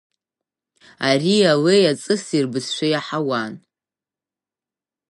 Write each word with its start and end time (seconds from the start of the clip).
Ари 1.09 1.35
алеи 1.51 1.85
аҵыси 1.91 2.43
рбызшәа 2.43 2.87
иаҳауан. 2.89 3.53